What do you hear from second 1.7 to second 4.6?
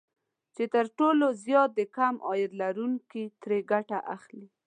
د کم عاید لرونکي ترې ګټه اخلي